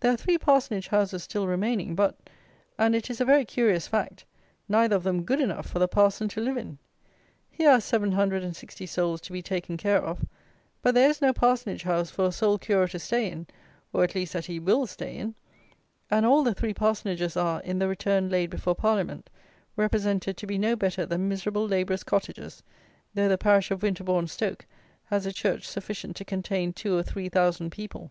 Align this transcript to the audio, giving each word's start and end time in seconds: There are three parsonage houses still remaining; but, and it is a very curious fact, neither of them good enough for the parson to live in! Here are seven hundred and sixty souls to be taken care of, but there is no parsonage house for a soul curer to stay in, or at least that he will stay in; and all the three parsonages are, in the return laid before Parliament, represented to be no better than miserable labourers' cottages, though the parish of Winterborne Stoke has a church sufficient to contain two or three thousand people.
There 0.00 0.12
are 0.12 0.16
three 0.16 0.38
parsonage 0.38 0.88
houses 0.88 1.22
still 1.22 1.46
remaining; 1.46 1.94
but, 1.94 2.16
and 2.80 2.96
it 2.96 3.10
is 3.10 3.20
a 3.20 3.24
very 3.24 3.44
curious 3.44 3.86
fact, 3.86 4.24
neither 4.68 4.96
of 4.96 5.04
them 5.04 5.22
good 5.22 5.40
enough 5.40 5.66
for 5.68 5.78
the 5.78 5.86
parson 5.86 6.26
to 6.30 6.40
live 6.40 6.56
in! 6.56 6.78
Here 7.48 7.70
are 7.70 7.80
seven 7.80 8.10
hundred 8.10 8.42
and 8.42 8.56
sixty 8.56 8.86
souls 8.86 9.20
to 9.20 9.32
be 9.32 9.40
taken 9.40 9.76
care 9.76 10.02
of, 10.02 10.24
but 10.82 10.96
there 10.96 11.08
is 11.08 11.20
no 11.20 11.32
parsonage 11.32 11.84
house 11.84 12.10
for 12.10 12.26
a 12.26 12.32
soul 12.32 12.58
curer 12.58 12.88
to 12.88 12.98
stay 12.98 13.30
in, 13.30 13.46
or 13.92 14.02
at 14.02 14.16
least 14.16 14.32
that 14.32 14.46
he 14.46 14.58
will 14.58 14.88
stay 14.88 15.14
in; 15.16 15.36
and 16.10 16.26
all 16.26 16.42
the 16.42 16.54
three 16.54 16.74
parsonages 16.74 17.36
are, 17.36 17.60
in 17.62 17.78
the 17.78 17.86
return 17.86 18.28
laid 18.28 18.50
before 18.50 18.74
Parliament, 18.74 19.30
represented 19.76 20.36
to 20.38 20.46
be 20.48 20.58
no 20.58 20.74
better 20.74 21.06
than 21.06 21.28
miserable 21.28 21.68
labourers' 21.68 22.02
cottages, 22.02 22.64
though 23.14 23.28
the 23.28 23.38
parish 23.38 23.70
of 23.70 23.84
Winterborne 23.84 24.26
Stoke 24.26 24.66
has 25.04 25.24
a 25.24 25.32
church 25.32 25.68
sufficient 25.68 26.16
to 26.16 26.24
contain 26.24 26.72
two 26.72 26.98
or 26.98 27.04
three 27.04 27.28
thousand 27.28 27.70
people. 27.70 28.10